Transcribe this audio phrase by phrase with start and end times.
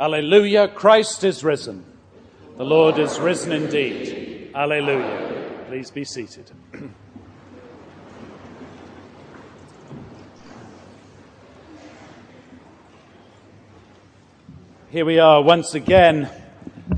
[0.00, 1.84] Alleluia, Christ is risen.
[2.56, 4.50] The Lord is risen indeed.
[4.54, 5.66] Alleluia.
[5.68, 6.50] Please be seated.
[14.88, 16.30] Here we are once again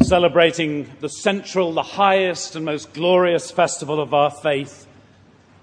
[0.00, 4.86] celebrating the central, the highest, and most glorious festival of our faith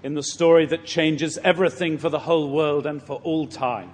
[0.02, 3.90] in the story that changes everything for the whole world and for all time.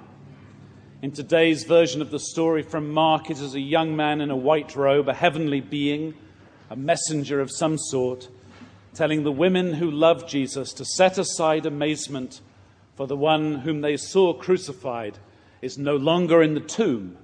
[1.02, 4.36] In today's version of the story from Mark, it is a young man in a
[4.36, 6.14] white robe, a heavenly being,
[6.70, 8.30] a messenger of some sort,
[8.94, 12.40] telling the women who love Jesus to set aside amazement,
[12.94, 15.18] for the one whom they saw crucified
[15.60, 17.18] is no longer in the tomb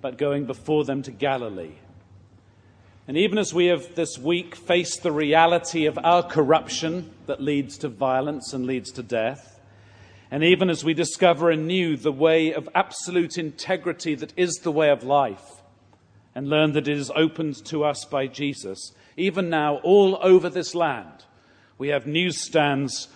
[0.00, 1.74] but going before them to Galilee.
[3.08, 7.78] And even as we have this week faced the reality of our corruption that leads
[7.78, 9.57] to violence and leads to death,
[10.30, 14.90] and even as we discover anew the way of absolute integrity that is the way
[14.90, 15.62] of life,
[16.34, 20.74] and learn that it is opened to us by Jesus, even now, all over this
[20.74, 21.24] land,
[21.78, 23.08] we have newsstands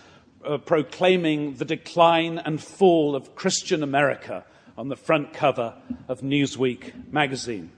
[0.45, 4.43] uh, proclaiming the decline and fall of Christian America
[4.77, 5.75] on the front cover
[6.07, 7.71] of Newsweek magazine.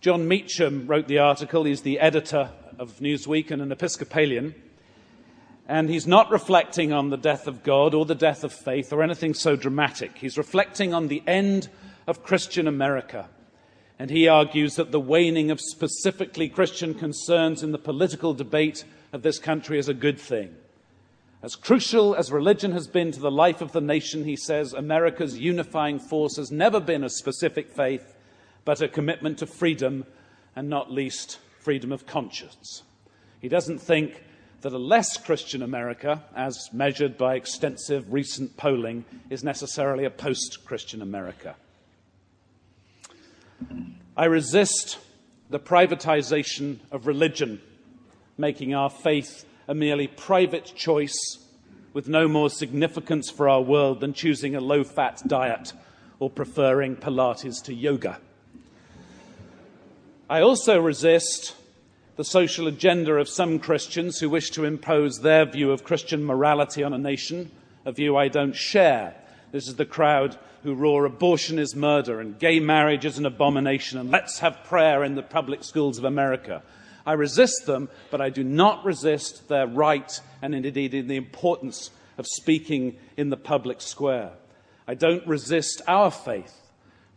[0.00, 1.64] Jon Meacham wrote the article.
[1.64, 4.54] He's the editor of Newsweek and an Episcopalian.
[5.66, 9.02] And he's not reflecting on the death of God or the death of faith or
[9.02, 10.18] anything so dramatic.
[10.18, 11.68] He's reflecting on the end
[12.06, 13.30] of Christian America.
[13.98, 19.22] And he argues that the waning of specifically Christian concerns in the political debate of
[19.22, 20.54] this country is a good thing.
[21.42, 25.38] As crucial as religion has been to the life of the nation, he says, America's
[25.38, 28.16] unifying force has never been a specific faith,
[28.64, 30.06] but a commitment to freedom,
[30.56, 32.82] and not least freedom of conscience.
[33.40, 34.22] He doesn't think
[34.64, 40.64] that a less Christian America, as measured by extensive recent polling, is necessarily a post
[40.64, 41.54] Christian America.
[44.16, 44.96] I resist
[45.50, 47.60] the privatization of religion,
[48.38, 51.12] making our faith a merely private choice
[51.92, 55.74] with no more significance for our world than choosing a low fat diet
[56.18, 58.18] or preferring Pilates to yoga.
[60.30, 61.54] I also resist
[62.16, 66.84] the social agenda of some Christians who wish to impose their view of Christian morality
[66.84, 67.50] on a nation,
[67.84, 69.16] a view I don't share.
[69.50, 73.98] This is the crowd who roar abortion is murder and gay marriage is an abomination
[73.98, 76.62] and let's have prayer in the public schools of America.
[77.04, 81.90] I resist them, but I do not resist their right and indeed in the importance
[82.16, 84.30] of speaking in the public square.
[84.86, 86.54] I don't resist our faith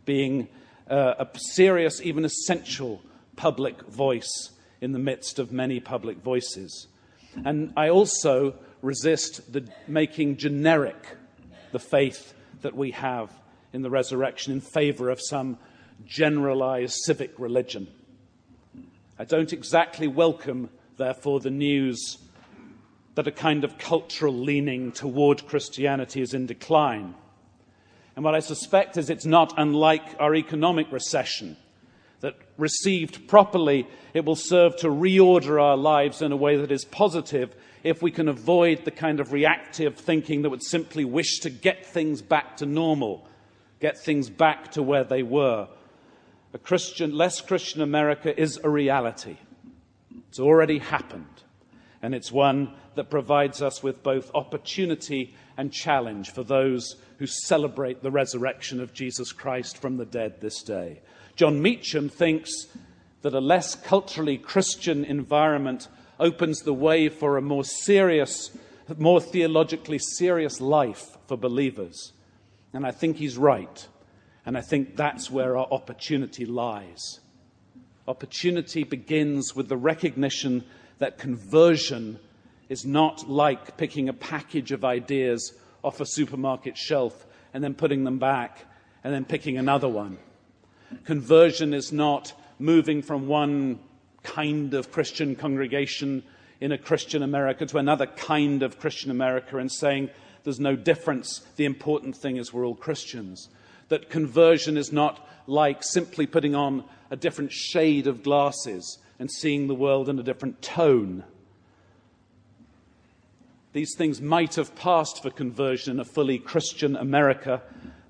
[0.04, 0.48] being
[0.90, 3.00] uh, a serious, even essential
[3.36, 6.86] public voice in the midst of many public voices.
[7.44, 11.16] And I also resist the making generic
[11.72, 13.30] the faith that we have
[13.72, 15.58] in the resurrection in favor of some
[16.06, 17.88] generalized civic religion.
[19.18, 22.18] I don't exactly welcome, therefore, the news
[23.16, 27.14] that a kind of cultural leaning toward Christianity is in decline.
[28.14, 31.56] And what I suspect is it's not unlike our economic recession,
[32.20, 36.84] that received properly, it will serve to reorder our lives in a way that is
[36.84, 41.50] positive if we can avoid the kind of reactive thinking that would simply wish to
[41.50, 43.26] get things back to normal,
[43.80, 45.68] get things back to where they were
[46.54, 49.36] a Christian, less Christian America is a reality.
[50.28, 51.26] It's already happened.
[52.02, 58.02] And it's one that provides us with both opportunity and challenge for those who celebrate
[58.02, 61.00] the resurrection of Jesus Christ from the dead this day.
[61.34, 62.50] Jon Meacham thinks
[63.22, 65.88] that a less culturally Christian environment
[66.20, 68.50] opens the way for a more serious,
[68.96, 72.12] more theologically serious life for believers.
[72.72, 73.86] And I think he's right.
[74.46, 77.20] And I think that's where our opportunity lies.
[78.06, 80.64] Opportunity begins with the recognition
[80.98, 82.18] that conversion
[82.68, 88.04] is not like picking a package of ideas off a supermarket shelf and then putting
[88.04, 88.64] them back
[89.04, 90.18] and then picking another one.
[91.04, 93.78] Conversion is not moving from one
[94.22, 96.22] kind of Christian congregation
[96.60, 100.10] in a Christian America to another kind of Christian America and saying
[100.44, 101.46] there's no difference.
[101.56, 103.48] The important thing is we're all Christians
[103.88, 109.66] that conversion is not like simply putting on a different shade of glasses and seeing
[109.66, 111.24] the world in a different tone.
[113.72, 117.62] These things might have passed for conversion in a fully Christian America,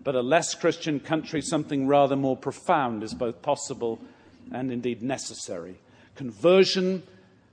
[0.05, 3.99] but a less Christian country, something rather more profound is both possible
[4.53, 5.79] and indeed necessary.
[6.15, 7.03] Conversion,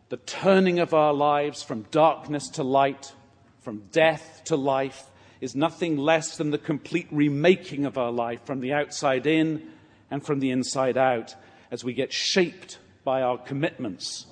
[0.09, 3.13] the turning of our lives from darkness to light,
[3.61, 5.09] from death to life,
[5.41, 9.61] is nothing less than the complete remaking of our life from the outside in
[10.09, 11.35] and from the inside out
[11.71, 14.25] as we get shaped by our commitments.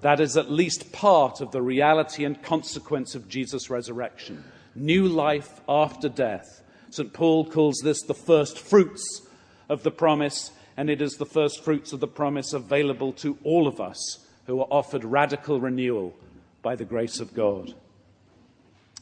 [0.00, 4.44] That is at least part of the reality and consequence of Jesus' resurrection.
[4.74, 6.62] New life after death.
[6.90, 7.12] St.
[7.12, 9.26] Paul calls this the first fruits
[9.68, 13.66] of the promise, and it is the first fruits of the promise available to all
[13.66, 16.14] of us who are offered radical renewal
[16.62, 17.74] by the grace of God.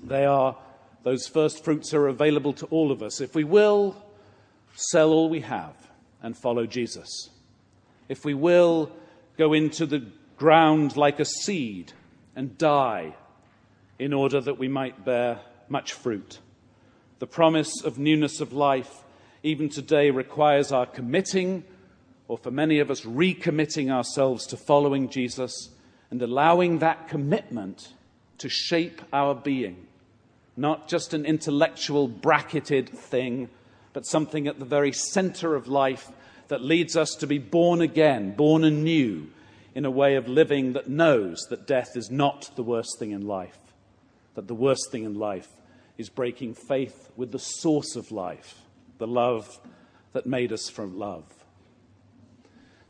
[0.02, 0.56] They are,
[1.02, 4.02] those first fruits are available to all of us if we will
[4.74, 5.74] sell all we have
[6.22, 7.30] and follow Jesus.
[8.08, 8.90] If we will
[9.36, 10.04] go into the
[10.36, 11.92] ground like a seed
[12.34, 13.14] and die
[13.98, 16.38] in order that we might bear much fruit.
[17.18, 19.04] The promise of newness of life,
[19.42, 21.64] even today, requires our committing,
[22.26, 25.70] or for many of us, recommitting ourselves to following Jesus
[26.10, 27.92] and allowing that commitment
[28.38, 29.86] to shape our being.
[30.56, 33.48] Not just an intellectual, bracketed thing,
[33.92, 36.10] but something at the very center of life
[36.52, 39.26] that leads us to be born again, born anew,
[39.74, 43.26] in a way of living that knows that death is not the worst thing in
[43.26, 43.56] life,
[44.34, 45.48] that the worst thing in life
[45.96, 48.60] is breaking faith with the source of life,
[48.98, 49.60] the love
[50.12, 51.24] that made us from love.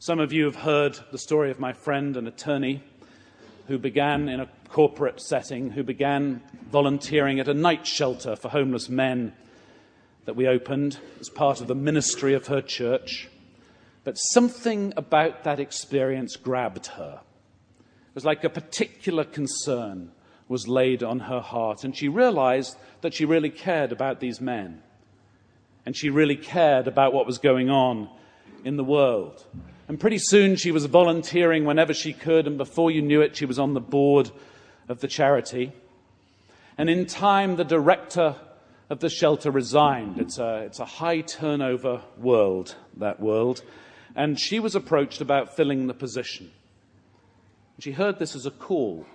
[0.00, 2.82] Some of you have heard the story of my friend, an attorney,
[3.68, 8.88] who began in a corporate setting, who began volunteering at a night shelter for homeless
[8.88, 9.32] men
[10.24, 13.28] that we opened as part of the ministry of her church.
[14.04, 17.20] But something about that experience grabbed her.
[17.80, 20.10] It was like a particular concern
[20.48, 24.82] was laid on her heart, and she realized that she really cared about these men.
[25.86, 28.08] And she really cared about what was going on
[28.64, 29.46] in the world.
[29.88, 33.46] And pretty soon she was volunteering whenever she could, and before you knew it, she
[33.46, 34.30] was on the board
[34.88, 35.72] of the charity.
[36.76, 38.36] And in time, the director
[38.90, 40.18] of the shelter resigned.
[40.18, 43.62] It's a, it's a high turnover world, that world
[44.14, 46.50] and she was approached about filling the position.
[47.78, 49.06] She heard this as a call,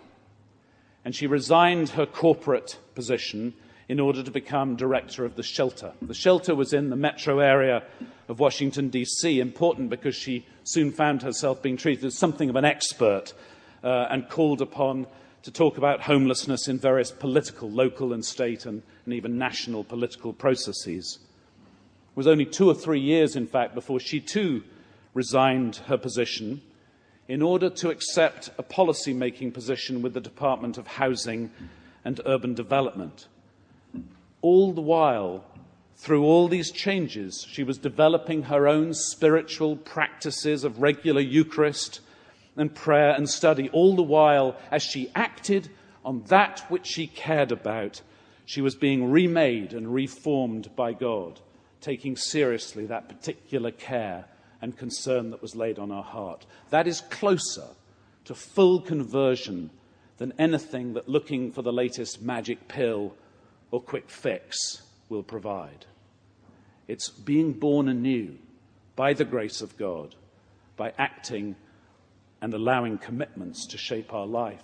[1.06, 3.54] and she resigned her corporate position
[3.88, 5.94] in order to become director of the shelter.
[6.02, 7.84] The shelter was in the metro area
[8.28, 12.66] of Washington, D.C., important because she soon found herself being treated as something of an
[12.66, 13.34] expert
[13.84, 15.08] uh, and called upon
[15.44, 20.34] to talk about homelessness in various political, local and state, and, and even national political
[20.34, 21.20] processes.
[22.10, 24.64] It was only two or three years, in fact, before she too
[25.18, 26.62] resigned her position
[27.28, 31.52] in order to accept a policy making position with the Department of Housing
[32.06, 33.28] and Urban Development.
[34.44, 35.44] All the while,
[35.96, 42.00] through all these changes, she was developing her own spiritual practices of regular Eucharist
[42.56, 43.70] and prayer and study.
[43.70, 45.68] All the while, as she acted
[46.06, 48.04] on that which she cared about,
[48.46, 51.40] she was being remade and reformed by God,
[51.82, 54.26] taking seriously that particular care
[54.62, 56.46] and concern that was laid on our heart.
[56.70, 57.68] That is closer
[58.26, 59.70] to full conversion
[60.18, 63.16] than anything that looking for the latest magic pill
[63.72, 65.86] or quick fix will provide.
[66.88, 68.38] It's being born anew
[68.96, 70.16] by the grace of God,
[70.76, 71.56] by acting
[72.42, 74.64] and allowing commitments to shape our life.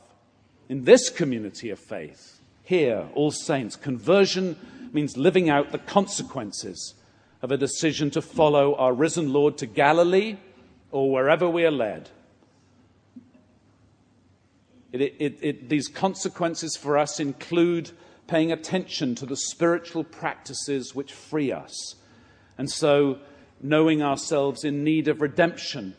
[0.69, 4.57] In this community of faith, here, All Saints, conversion
[4.93, 6.93] means living out the consequences
[7.43, 10.37] of a decision to follow our risen Lord to Galilee
[10.91, 12.09] or wherever we are led.
[14.93, 17.91] It, it, it, these consequences for us include
[18.27, 21.95] paying attention to the spiritual practices which free us.
[22.57, 23.19] And so,
[23.61, 25.95] knowing ourselves in need of redemption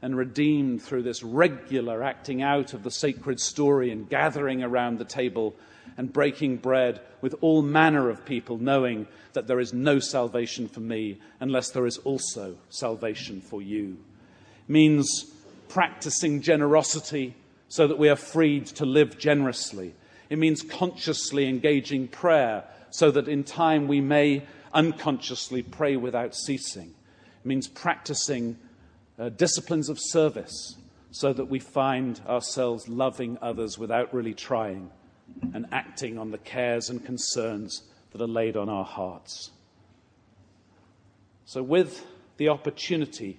[0.00, 5.04] and redeemed through this regular acting out of the sacred story and gathering around the
[5.04, 5.54] table
[5.96, 10.80] and breaking bread with all manner of people, knowing that there is no salvation for
[10.80, 13.96] me unless there is also salvation for you.
[14.66, 15.26] It means
[15.68, 17.34] practicing generosity
[17.68, 19.94] so that we are freed to live generously.
[20.30, 26.94] It means consciously engaging prayer so that in time we may unconsciously pray without ceasing.
[27.44, 28.56] It means practicing
[29.18, 30.76] uh, disciplines of service
[31.10, 34.90] so that we find ourselves loving others without really trying
[35.54, 37.82] and acting on the cares and concerns
[38.12, 39.50] that are laid on our hearts.
[41.44, 42.04] So, with
[42.36, 43.38] the opportunity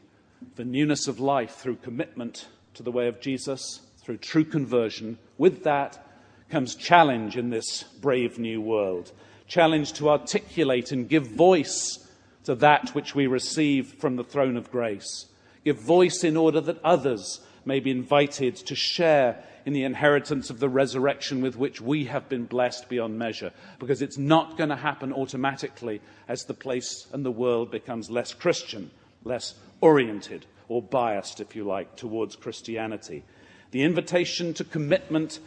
[0.56, 5.64] for newness of life through commitment to the way of Jesus, through true conversion, with
[5.64, 6.06] that
[6.50, 9.12] comes challenge in this brave new world.
[9.48, 12.08] Challenge to articulate and give voice
[12.46, 15.28] to that which we receive from the throne of grace.
[15.64, 20.60] Give voice in order that others may be invited to share in the inheritance of
[20.60, 23.52] the resurrection with which we have been blessed beyond measure.
[23.78, 28.34] Because it's not going to happen automatically as the place and the world becomes less
[28.34, 28.90] Christian.
[29.24, 33.24] less oriented or biased, if you like, towards Christianity.
[33.70, 35.40] The invitation to commitment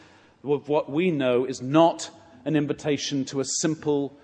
[0.45, 2.09] of what we know is not
[2.45, 4.17] an invitation to a simple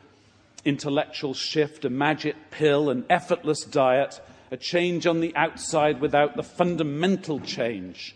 [0.64, 4.21] intellectual shift, a magic pill, an effortless diet,
[4.52, 8.14] a change on the outside without the fundamental change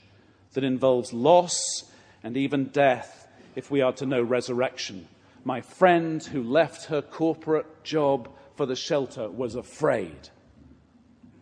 [0.53, 1.85] that involves loss
[2.23, 5.09] and even death if we are to know resurrection.
[5.45, 10.29] My friend who left her corporate job for the shelter was afraid.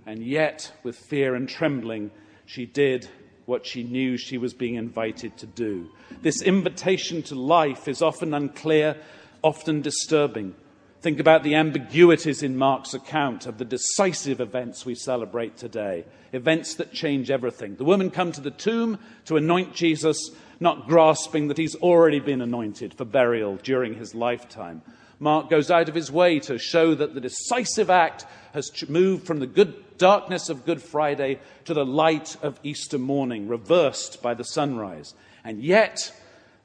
[0.07, 2.11] And yet, with fear and trembling,
[2.47, 3.09] she did
[3.47, 5.91] what she knew she was being invited to do.
[6.23, 8.97] This invitation to life is often unclear,
[9.43, 10.55] often disturbing.
[11.01, 16.05] Think about the ambiguities in Mark's account of the decisive events we celebrate today,
[16.35, 17.77] events that change everything.
[17.77, 20.31] The women come to the tomb to anoint Jesus,
[20.61, 24.83] not grasping that he's already been anointed for burial during his lifetime.
[25.19, 29.39] Mark goes out of his way to show that the decisive act has moved from
[29.39, 34.45] the good darkness of Good Friday to the light of Easter morning, reversed by the
[34.45, 35.15] sunrise.
[35.45, 36.13] And yet,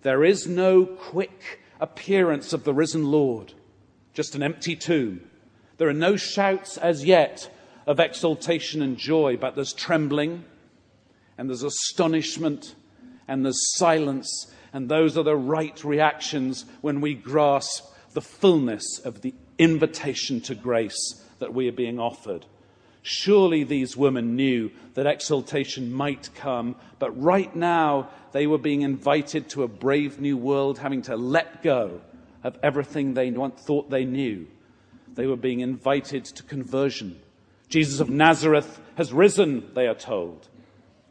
[0.02, 3.54] there is no quick appearance of the risen Lord
[4.16, 5.22] just an empty tomb.
[5.78, 7.54] There are no shouts as yet
[7.86, 10.46] of exultation and joy, but there's trembling
[11.38, 12.76] and there's astonishment
[13.28, 14.52] and there's silence.
[14.72, 20.56] And those are the right reactions when we grasp the fullness of the invitation to
[20.56, 22.46] grace that we are being offered.
[23.02, 29.50] Surely these women knew that exaltation might come, but right now they were being invited
[29.50, 32.00] to a brave new world, having to let go
[32.46, 34.46] of everything they once thought they knew.
[35.16, 37.20] They were being invited to conversion.
[37.70, 40.48] Jesus of Nazareth has risen, they are told.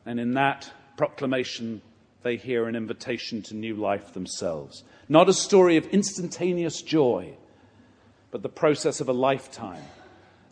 [0.07, 1.83] And in that proclamation,
[2.23, 4.85] they hear an invitation to new life themselves.
[5.09, 7.37] Not a story of instantaneous joy,
[8.31, 9.83] but the process of a lifetime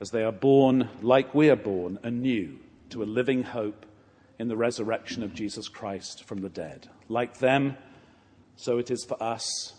[0.00, 2.58] as they are born, like we are born, anew
[2.90, 3.86] to a living hope
[4.36, 6.88] in the resurrection of Jesus Christ from the dead.
[7.08, 7.76] Like them,
[8.56, 9.74] so it is for us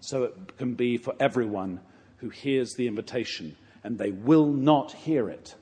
[0.00, 1.80] so it can be for everyone
[2.18, 5.54] who hears the invitation, and they will not hear it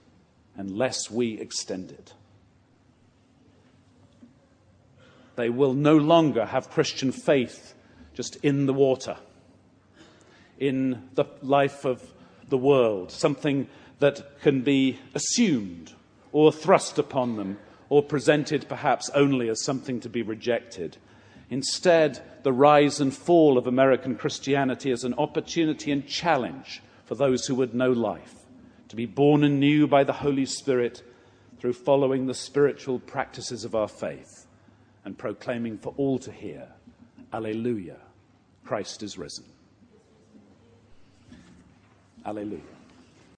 [0.56, 2.14] unless we extend it.
[5.36, 7.74] They will no longer have Christian faith
[8.12, 9.16] just in the water,
[10.58, 12.02] in the life of
[12.48, 13.68] the world, something
[14.00, 15.92] that can be assumed
[16.32, 20.96] or thrust upon them or presented perhaps only as something to be rejected.
[21.50, 27.46] Instead, the rise and fall of American Christianity is an opportunity and challenge for those
[27.46, 28.34] who would know life,
[28.88, 31.02] to be born anew by the Holy Spirit
[31.58, 34.46] through following the spiritual practices of our faith
[35.04, 36.68] and proclaiming for all to hear,
[37.32, 37.96] Alleluia,
[38.64, 39.44] Christ is risen.
[42.26, 42.77] Alleluia.